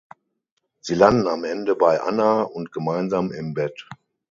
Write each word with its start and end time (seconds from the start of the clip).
Sie 0.79 0.95
landen 0.95 1.27
am 1.27 1.43
Ende 1.43 1.75
bei 1.75 2.01
Anna 2.01 2.41
und 2.41 2.71
gemeinsam 2.71 3.31
im 3.31 3.53
Bett. 3.53 3.87